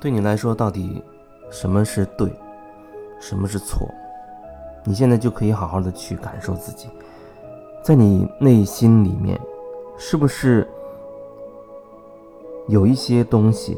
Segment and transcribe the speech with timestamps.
[0.00, 1.04] 对你来说，到底
[1.50, 2.32] 什么是对，
[3.20, 3.86] 什么是错？
[4.82, 6.88] 你现在就可以好好的去感受自己，
[7.84, 9.38] 在你内心里面，
[9.98, 10.66] 是不是
[12.66, 13.76] 有一些东西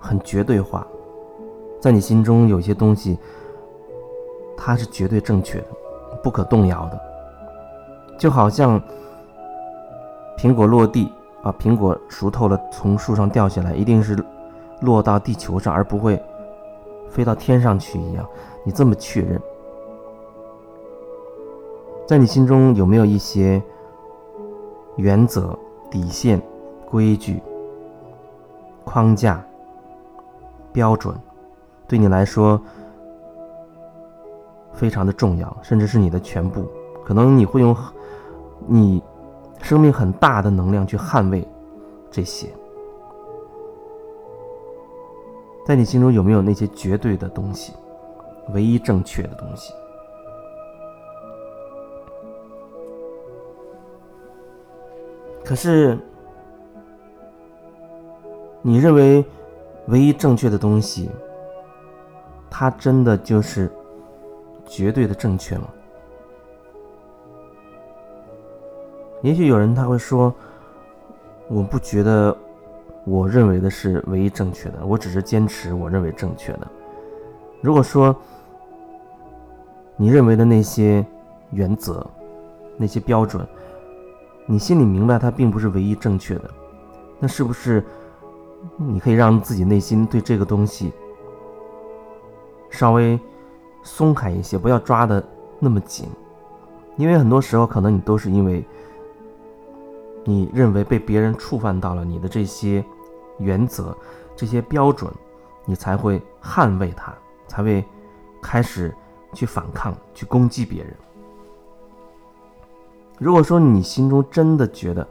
[0.00, 0.86] 很绝对化？
[1.78, 3.18] 在你心中有些东西，
[4.56, 5.66] 它是绝对正确的，
[6.22, 7.00] 不可动摇的，
[8.16, 8.80] 就好像
[10.36, 14.16] 苹果落地啊，苹果熟透了，从树上掉下来，一定是。
[14.80, 16.22] 落到地球上，而不会
[17.08, 18.24] 飞到天上去一样，
[18.62, 19.42] 你这么确认？
[22.06, 23.60] 在你心中有没有一些
[24.94, 25.58] 原则、
[25.90, 26.40] 底线、
[26.88, 27.42] 规矩、
[28.84, 29.44] 框架、
[30.72, 31.12] 标准，
[31.88, 32.60] 对你来说
[34.78, 36.64] 非常的重要，甚至是你的全部？
[37.04, 37.76] 可能你会用
[38.66, 39.02] 你
[39.60, 41.46] 生命很大的能量去捍卫
[42.12, 42.48] 这些。
[45.66, 47.72] 在你心中有没有那些绝对的东西，
[48.54, 49.74] 唯一正确的东西？
[55.44, 55.98] 可是，
[58.62, 59.24] 你认为
[59.88, 61.10] 唯一正确的东西，
[62.50, 63.70] 它真的就是
[64.68, 65.66] 绝对的正确吗？
[69.22, 70.32] 也许有人他会说
[71.50, 72.36] ：“我不觉得。”
[73.04, 76.68] 我认为的是唯一正确的，我只是坚持我认为正确的。
[77.62, 78.14] 如果说
[79.96, 81.06] 你认为的那些
[81.50, 82.06] 原则、
[82.76, 83.46] 那些标准，
[84.44, 86.50] 你心里明白它并不是唯一正确的，
[87.18, 87.82] 那是不是
[88.76, 90.92] 你可以让自己内心对这个东西
[92.68, 93.18] 稍微
[93.88, 95.26] 松开一些，不要抓的
[95.58, 96.06] 那么紧？
[96.96, 98.64] 因为很多时候，可能你都是因为
[100.24, 102.84] 你认为被别人触犯到了你的这些。
[103.40, 103.96] 原则，
[104.34, 105.08] 这些标准，
[105.64, 107.14] 你才会捍卫它，
[107.46, 107.84] 才会
[108.42, 108.92] 开始
[109.32, 110.92] 去反抗，去攻击别人。
[113.16, 115.06] 如果说你心中真的觉得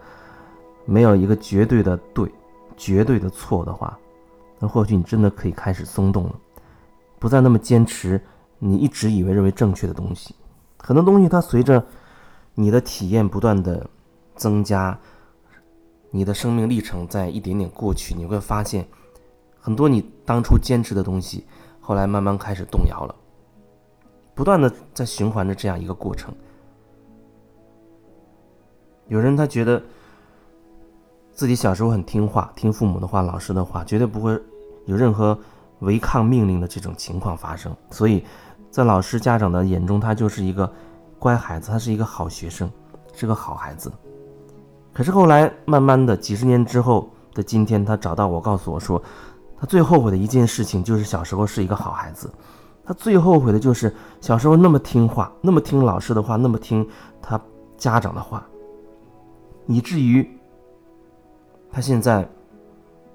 [0.84, 2.30] 没有一个绝对的对、
[2.76, 3.98] 绝对的错的话，
[4.60, 6.36] 那或许你真的可以开始松动了，
[7.20, 8.22] 不再那么坚持
[8.60, 10.36] 你一直以为认为正确的东西。
[10.78, 11.86] 很多东西它随着
[12.56, 13.90] 你的体验不断的
[14.36, 15.00] 增加。
[16.10, 18.88] 你的生命历程在一点点过去，你会发现，
[19.60, 21.46] 很多你当初坚持的东西，
[21.82, 23.14] 后来慢慢开始动摇了，
[24.34, 26.34] 不断的在循环着这样一个过程。
[29.10, 29.84] 有人他觉得
[31.34, 34.32] 自己小时候很听话，听父母的话、老师的话，绝对不会
[34.86, 35.38] 有任何
[35.80, 38.24] 违抗命令的这种情况发生，所以
[38.78, 40.72] 在老师、家长的眼中，他就是一个
[41.18, 42.72] 乖孩子，他是一个好学生，
[43.12, 43.92] 是个好孩子。
[44.94, 49.02] 可是后来，慢慢的，几十年之后的今天，他找到我，告诉我说，
[49.60, 52.32] 他最后悔的一件事情就是小时候是一个好孩子，
[52.86, 56.88] 他最后悔的就是小时候那么听话，那么听老师的话，那么听
[57.20, 57.42] 他
[57.80, 58.48] 家长的话，
[59.66, 60.40] 以至于
[61.72, 62.30] 他现在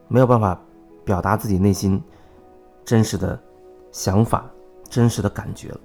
[0.08, 0.60] 没有办法
[1.04, 2.02] 表达自己内心
[2.84, 3.40] 真实的
[3.92, 4.44] 想法、
[4.92, 5.80] 真实的感觉了。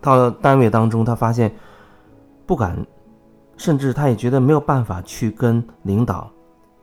[0.00, 1.50] 到了单位当中，他发现。
[2.46, 2.76] 不敢，
[3.56, 6.28] 甚至他也觉得没有办法去跟领导，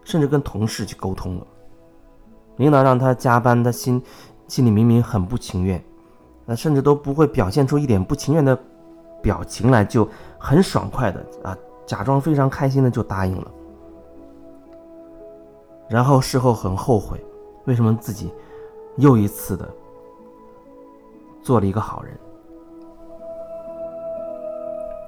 [0.06, 1.48] 甚至跟同事去沟通了。
[2.56, 4.02] 领导让他加班，他心
[4.48, 5.84] 心里明明很不情愿，
[6.46, 8.58] 那甚至都不会表现出一点不情愿的
[9.22, 11.54] 表情来，就很爽快的啊，
[11.86, 13.52] 假装非常开心的就答应了。
[15.90, 17.22] 然后事后很后悔，
[17.66, 18.32] 为什么自己
[18.98, 19.68] 又一次的
[21.42, 22.18] 做了一个好人。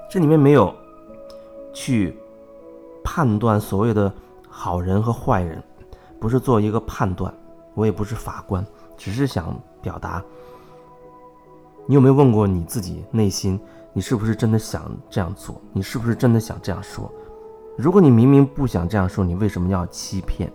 [0.10, 0.74] 这里面没有
[1.74, 2.18] 去
[3.04, 4.12] 判断所谓的
[4.50, 5.62] 好人和坏人，
[6.20, 7.32] 不是做一个判断，
[7.76, 8.66] 我也不是法官，
[8.98, 10.24] 只是想表达。
[11.86, 13.60] 你有没有问过你自己内心，
[13.94, 15.62] 你是不是真的想这样做？
[15.74, 17.12] 你是不是真的想这样说？
[17.78, 20.52] 如果你明明不想这样说，你为什么要欺骗？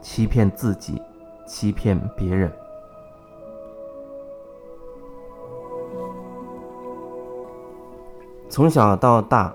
[0.00, 1.02] 欺骗自己，
[1.46, 2.52] 欺骗别人？
[8.48, 9.54] 从小到大，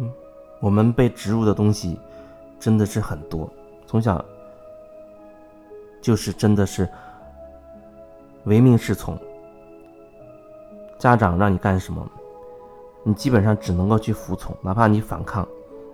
[0.00, 0.12] 嗯，
[0.60, 1.98] 我们被植入的东西
[2.58, 3.48] 真的是很多。
[3.86, 4.24] 从小
[6.00, 6.88] 就是真的是
[8.44, 9.16] 唯命是从，
[10.98, 12.04] 家长让你干什么，
[13.04, 15.46] 你基本上只能够去服从，哪怕你反抗，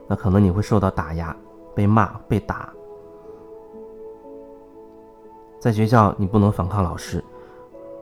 [0.06, 1.36] 那可能你会受到打压、
[1.74, 2.72] 被骂、被打。
[5.60, 7.22] 在学校，你不能反抗老师，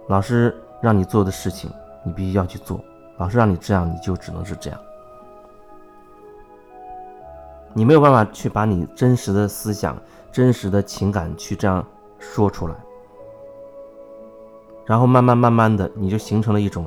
[0.07, 1.69] 老师让你做的事情，
[2.05, 2.81] 你必须要去做。
[3.17, 4.81] 老师让你这样，你就只能是这样。
[7.75, 10.01] 你没有办法去把你真实的思想、
[10.31, 11.85] 真实的情感去这样
[12.21, 12.75] 说出来，
[14.87, 16.87] 然后慢慢慢慢的，你就形成了一种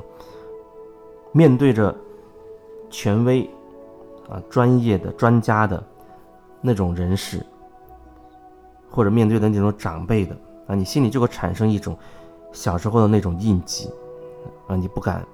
[1.32, 1.94] 面对着
[2.88, 3.48] 权威
[4.30, 5.82] 啊、专业的专家的
[6.62, 7.44] 那种人士，
[8.90, 10.34] 或者面对的那种长辈的
[10.66, 11.96] 啊，你心里就会产生一种
[12.52, 13.90] 小时候的那种印记
[14.66, 15.24] 啊，你不敢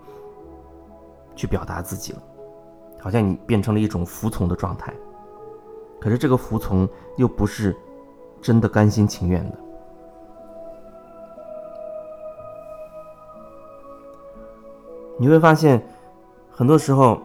[1.37, 2.23] 去表达自己了，
[3.01, 4.93] 好像你变成了一种服从的状态。
[6.01, 7.77] 可是这个服从又不是
[8.41, 9.59] 真的甘心情愿的。
[15.21, 15.85] 你会发现，
[16.49, 17.21] 很多时候，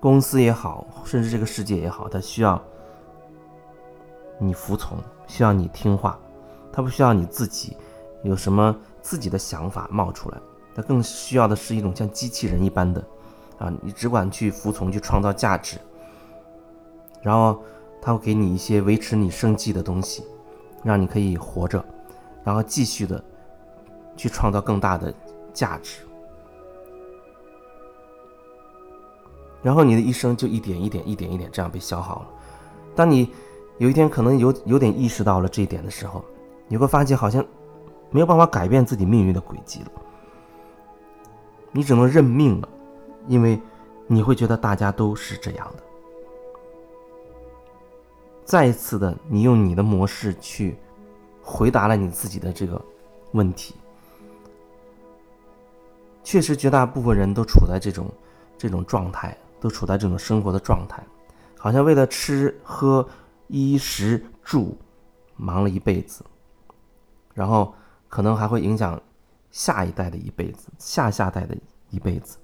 [0.00, 2.60] 公司也好，甚至这个世界也好，它需要
[4.36, 4.98] 你服从，
[5.30, 6.18] 需要你听话，
[6.72, 7.76] 它不需要你自己
[8.24, 10.38] 有什么自己的想法冒出来，
[10.74, 13.00] 它更需要的是一种像机器人一般的，
[13.58, 15.78] 啊，你只管去服从，去创造价值。
[17.22, 17.62] 然后
[18.02, 20.24] 他会给你一些维持你生计的东西，
[20.82, 21.84] 让你可以活着，
[22.42, 23.22] 然后继续的
[24.16, 25.14] 去创造更大的
[25.52, 26.00] 价值。
[29.62, 32.28] 然后你的一生就一点一点、一点一点这样被消耗了。
[32.96, 33.30] 当你
[33.80, 36.22] 有一天可能有有点意识到了这一点的时候，
[36.68, 37.42] 你会发现好像
[38.10, 39.90] 没有办法改变自己命运的轨迹了，
[41.72, 42.68] 你只能认命了，
[43.26, 43.58] 因为
[44.06, 45.82] 你会觉得大家都是这样的。
[48.44, 50.76] 再一次的，你用你的模式去
[51.42, 52.78] 回答了你自己的这个
[53.32, 53.74] 问题。
[56.22, 58.10] 确实，绝大部分人都处在这种
[58.58, 61.02] 这种状态，都处在这种生活的状态，
[61.56, 63.06] 好像为了吃喝
[63.50, 64.78] 衣食住
[65.36, 66.24] 忙了一辈子，
[67.34, 67.74] 然后
[68.08, 69.00] 可能还会影响
[69.50, 71.56] 下一代的一辈子，下下代的
[71.90, 72.38] 一辈子。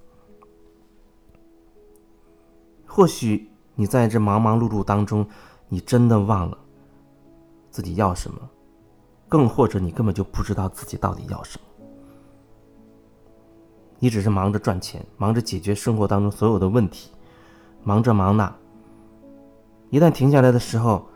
[2.84, 5.26] 或许你在这忙忙碌碌当中。
[5.68, 6.56] 你真的忘了
[7.72, 8.38] 自己要什么，
[9.28, 11.84] 更或者你根本就不知道自己到底要什么。
[13.98, 17.10] 你只是忙着赚钱，忙着解决生活当中所有的问题，
[17.82, 18.56] 忙着忙那。
[19.90, 21.06] 一旦停下来的时候，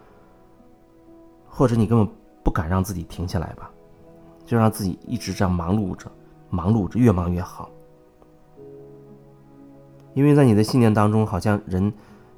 [1.48, 2.08] 或者你根本
[2.42, 3.70] 不敢让自己停下来吧，
[4.44, 6.10] 就让自己一直这样忙碌着，
[6.48, 7.70] 忙碌着，越忙越好。
[10.14, 11.92] 因为在你的信念当中，好像人。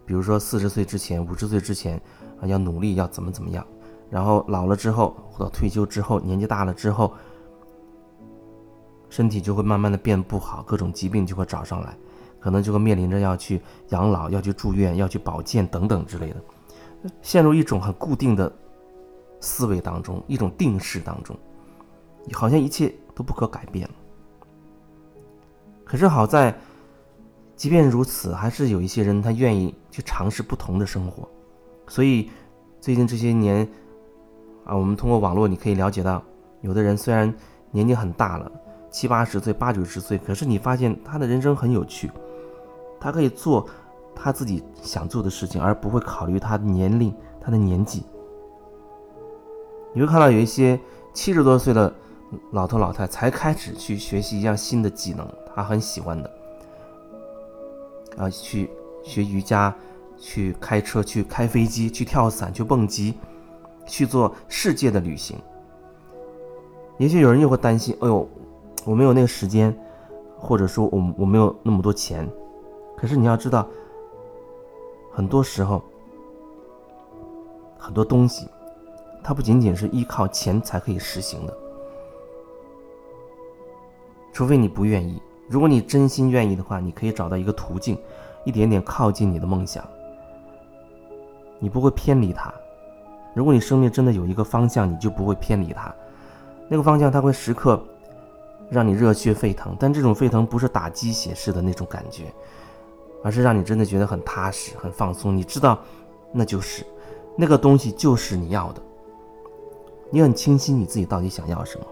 [0.05, 1.99] 比如说四十岁之前、五十岁之前
[2.41, 3.65] 啊，要努力，要怎么怎么样，
[4.11, 7.13] 然后老了之后或者退休之后，年纪大了之后，
[9.09, 11.97] 身体就会慢慢的变不好，各种疾病就会找上来，
[12.43, 16.37] 可能就会面临着要去养老、要去住院、要去保健等等之类的，
[17.23, 18.53] 陷入一种很固定的
[19.41, 21.37] 思维当中，一种定式当中，
[22.33, 23.95] 好像一切都不可改变了。
[25.85, 26.55] 可是好在。
[27.55, 31.29] 即便如此，还是有一些人他愿意去尝试不同的生活，
[31.87, 32.29] 所以
[32.81, 33.69] 最近这些年
[34.65, 36.21] 啊，我们通过网络你可以了解到，
[36.63, 37.33] 有的人虽然
[37.71, 38.51] 年纪很大了，
[38.91, 42.11] 七八十岁、八九十岁，可是你发现他的人生很有趣，
[43.03, 43.67] 他可以做
[44.15, 48.05] 他自己想做的事情，而不会考虑他的年龄、他的年纪。
[49.93, 50.79] 你会看到有一些
[51.13, 51.93] 七十多岁的
[52.53, 56.31] 老头老太才开始去学习一项新的技能，他很喜欢的。
[58.17, 58.71] 啊，去
[59.03, 59.75] 学瑜伽，
[60.17, 63.15] 去开车，去开飞机，去跳伞，去蹦极，
[63.85, 65.37] 去做世界的旅行。
[66.99, 68.29] 也许有人又会担心：哎呦，
[68.85, 69.77] 我没有那个时间，
[70.39, 72.29] 或者说我我没有那么多钱。
[73.03, 73.69] 可是你要知道，
[75.11, 75.83] 很多时候，
[77.77, 78.47] 很多东西，
[79.25, 81.59] 它不仅仅是依靠钱才可以实行的，
[84.33, 85.21] 除非你不愿意。
[85.49, 87.99] 如果你真心愿意的话，你可以找到一个途径，
[88.45, 89.85] 一点点靠近你的梦想。
[91.59, 92.55] 你不会偏离它。
[93.35, 95.93] 如果你生命真的有一个方向，你就不会偏离它。
[96.69, 97.83] 那个方向它会时刻
[98.71, 102.33] 让你热血沸腾，但这种沸腾不是打鸡血式的那种感觉，
[103.23, 105.37] 而是让你真的觉得很踏实、很放松。
[105.37, 105.79] 你知道，
[106.33, 106.85] 那就是
[107.37, 108.83] 那个东西就是你要的。
[110.11, 111.87] 你很清晰你自己到底想要什么。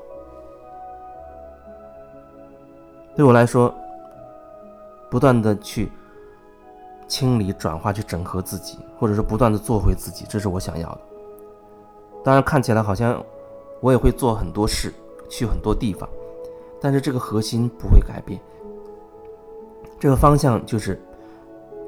[3.17, 3.75] 对我来说，
[5.11, 5.91] 不断的去
[7.09, 11.01] 清理、转化、去整合自己，或者是不断的做回自己，这是我想要的。
[12.23, 13.23] 当然，看起来好像
[13.81, 14.93] 我也会做很多事，
[15.29, 16.09] 去很多地方，
[16.81, 18.41] 但是这个核心不会改变。
[19.99, 21.01] 这个方向就是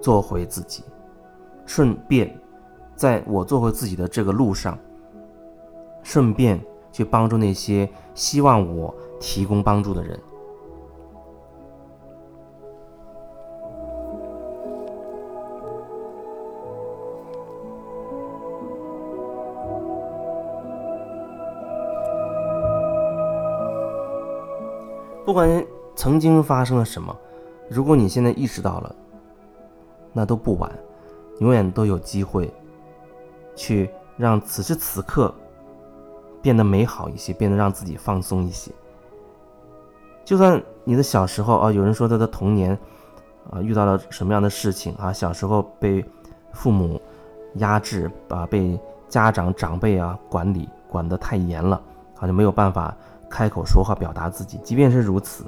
[0.02, 0.85] 做回自己，
[1.64, 2.38] 顺便
[2.94, 4.78] 在我做回自己的这个路上，
[6.02, 8.94] 顺便去帮助那些希望我。
[9.25, 10.18] 提供帮助的人。
[25.25, 27.16] 不管曾经发生了什么，
[27.71, 28.97] 如果你现在意识到了，
[30.12, 30.71] 那都不晚，
[31.40, 32.52] 永远都有机会
[33.54, 35.35] 去让此时此刻
[36.40, 38.71] 变得美好一些，变得让自己放松一些。
[40.25, 42.78] 就算你的小时候啊，有人说他的童年
[43.50, 46.04] 啊遇到了什么样的事情啊，小时候被
[46.52, 47.00] 父母
[47.54, 48.78] 压制啊，被
[49.09, 51.83] 家长长辈啊管理管得太严了，
[52.14, 52.97] 好像没有办法。
[53.31, 55.47] 开口说话表达自己，即便是如此，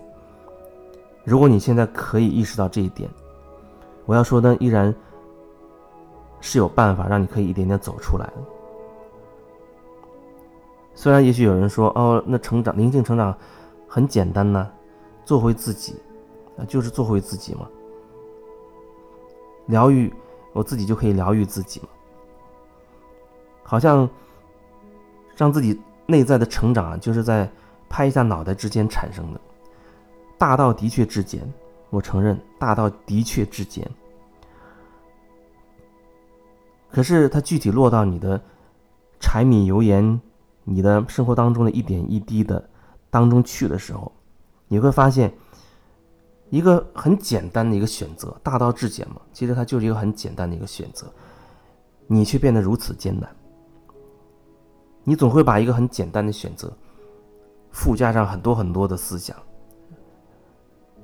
[1.22, 3.10] 如果你现在可以意识到这一点，
[4.06, 4.94] 我要说的依然
[6.40, 8.32] 是有办法让你可以一点点走出来。
[10.94, 13.36] 虽然也许有人说，哦，那成长灵性成长
[13.88, 14.70] 很简单呢，
[15.24, 16.00] 做回自己，
[16.58, 17.68] 啊，就是做回自己嘛。
[19.66, 20.12] 疗愈
[20.52, 21.88] 我自己就可以疗愈自己嘛，
[23.62, 24.08] 好像
[25.36, 27.50] 让自己内在的成长啊，就是在。
[27.86, 29.40] 拍一下脑袋之间产生的，
[30.36, 31.40] 大道的确至简，
[31.94, 33.88] 我承认大道的确至简。
[36.90, 38.40] 可是它具体落到你的
[39.20, 40.20] 柴米油盐、
[40.64, 42.68] 你的生活当中的一点一滴的
[43.10, 44.12] 当中去的时候，
[44.68, 45.32] 你会发现
[46.50, 51.06] 一个很简单的一个选择，大道至简嘛，其实它就是一个很简单的一个选择，
[52.06, 53.28] 你却变得如此艰难。
[55.04, 56.72] 你总会把一个很简单的选择。
[57.70, 59.36] 附加上很多很多的思想，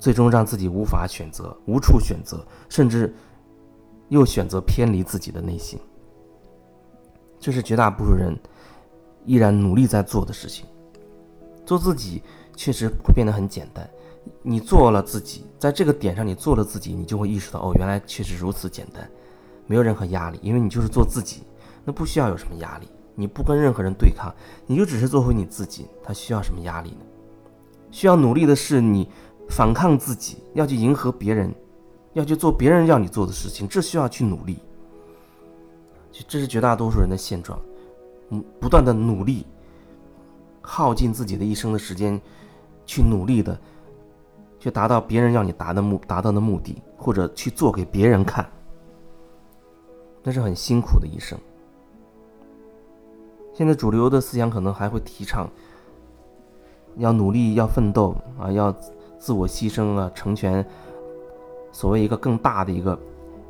[0.01, 3.13] 最终让自己无法选择、无处选择，甚至
[4.09, 5.79] 又选择偏离自己的内心。
[7.39, 8.35] 这是绝大多数人
[9.25, 10.65] 依然努力在做的事情。
[11.65, 12.23] 做自己
[12.55, 13.87] 确实会变得很简单。
[14.41, 19.07] 你做了自己，在这个点上你做了自己，你就会意识到哦，原来确实如此简单，
[19.67, 21.43] 没有任何压力，因为你就是做自己，
[21.85, 22.87] 那不需要有什么压力。
[23.13, 24.33] 你不跟任何人对抗，
[24.65, 25.85] 你就只是做回你自己。
[26.03, 27.05] 他需要什么压力呢？
[27.91, 29.09] 需要努力的是你
[29.49, 31.53] 反抗自己，要去迎合别人，
[32.13, 34.59] 要去做别人要你做的事情，这需要去努力。
[36.27, 37.59] 这是绝大多数人的现状，
[38.29, 39.45] 嗯，不断的努力，
[40.61, 42.19] 耗尽自己的一生的时间，
[42.85, 43.57] 去努力的，
[44.59, 48.45] 去达到别人要你达的目达到的目的，或者去做给别人看，
[50.21, 51.37] 那是很辛苦的一生。
[53.53, 55.49] 现在主流的思想可能还会提倡，
[56.97, 58.75] 要努力，要奋斗啊，要
[59.21, 60.65] 自我牺牲啊，成全
[61.71, 62.99] 所谓一个更大的一个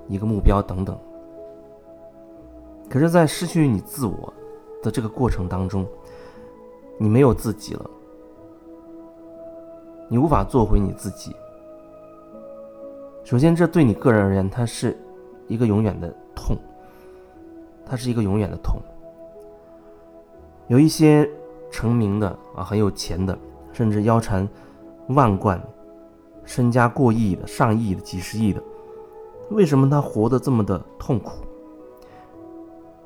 [0.09, 0.97] 一个目标等等。
[2.89, 4.33] 可是，在失去你自我
[4.83, 5.87] 的这个过程当中，
[6.97, 7.89] 你没有自己了，
[10.09, 11.33] 你无法做回你自己。
[13.23, 14.99] 首先，这对你个人而言，它是
[15.47, 16.57] 一个永远的痛，
[17.85, 18.81] 它是一个永远的痛。
[20.67, 21.29] 有一些
[21.71, 23.37] 成名的啊，很有钱的，
[23.71, 24.45] 甚至腰缠
[25.13, 25.61] 万贯、
[26.43, 28.61] 身家过亿的、上亿的、几十亿的，
[29.49, 31.43] 为什么他活得这么的痛苦？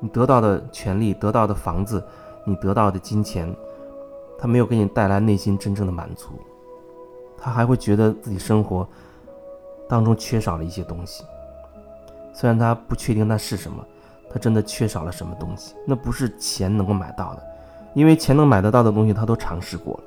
[0.00, 2.02] 你得到的权利、得到的房子、
[2.44, 3.54] 你得到的金钱，
[4.38, 6.30] 他没有给你带来内心真正的满足，
[7.36, 8.86] 他还会觉得自己生活
[9.88, 11.24] 当中缺少了一些东西，
[12.32, 13.84] 虽然他不确定那是什么，
[14.28, 17.42] 他真的缺少了什么东西，那不是钱能够买到的。
[17.94, 20.00] 因为钱能买得到的东西，他都尝试过了，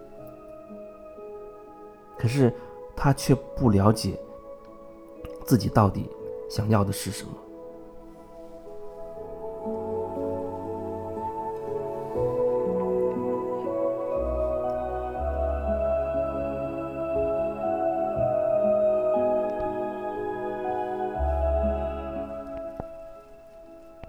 [2.19, 2.53] 可是
[2.95, 4.19] 他却不了解
[5.45, 6.09] 自己到底
[6.49, 7.31] 想要的是什么。